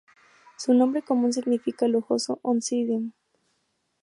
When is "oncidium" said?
2.41-3.11